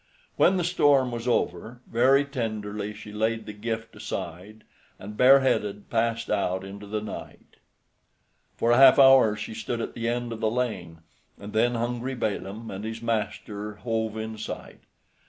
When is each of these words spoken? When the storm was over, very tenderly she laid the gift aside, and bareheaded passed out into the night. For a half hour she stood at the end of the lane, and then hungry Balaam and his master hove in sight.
When 0.35 0.57
the 0.57 0.63
storm 0.63 1.11
was 1.11 1.27
over, 1.27 1.81
very 1.85 2.25
tenderly 2.25 2.91
she 2.91 3.11
laid 3.11 3.45
the 3.45 3.53
gift 3.53 3.95
aside, 3.95 4.63
and 4.97 5.15
bareheaded 5.15 5.91
passed 5.91 6.27
out 6.31 6.63
into 6.63 6.87
the 6.87 7.01
night. 7.01 7.57
For 8.57 8.71
a 8.71 8.77
half 8.77 8.97
hour 8.97 9.35
she 9.37 9.53
stood 9.53 9.79
at 9.79 9.93
the 9.93 10.09
end 10.09 10.33
of 10.33 10.39
the 10.39 10.49
lane, 10.49 11.01
and 11.39 11.53
then 11.53 11.75
hungry 11.75 12.15
Balaam 12.15 12.71
and 12.71 12.83
his 12.83 13.03
master 13.03 13.75
hove 13.75 14.17
in 14.17 14.39
sight. 14.39 14.79